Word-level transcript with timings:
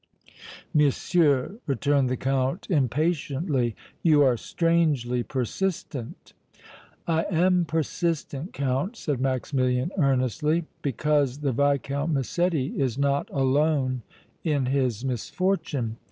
"Monsieur," 0.73 1.59
returned 1.67 2.09
the 2.09 2.17
Count, 2.17 2.65
impatiently, 2.71 3.75
"you 4.01 4.23
are 4.23 4.35
strangely 4.35 5.21
persistent." 5.21 6.33
"I 7.05 7.21
am 7.29 7.65
persistent, 7.65 8.51
Count," 8.51 8.95
said 8.95 9.21
Maximilian, 9.21 9.91
earnestly, 9.99 10.65
"because 10.81 11.41
the 11.41 11.51
Viscount 11.51 12.11
Massetti 12.13 12.73
is 12.81 12.97
not 12.97 13.29
alone 13.29 14.01
in 14.43 14.65
his 14.65 15.05
misfortune. 15.05 15.97